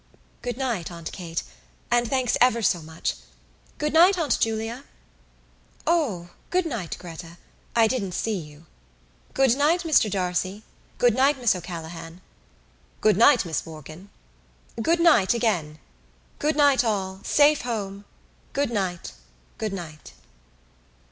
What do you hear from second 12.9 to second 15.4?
"Good night, Miss Morkan." "Good night,